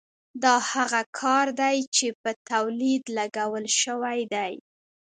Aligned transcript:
دا 0.43 0.55
هغه 0.71 1.01
کار 1.19 1.45
دی 1.61 1.77
چې 1.95 2.07
په 2.21 2.31
تولید 2.49 3.03
لګول 3.17 3.65
شوی 3.81 4.19
دی 4.33 4.53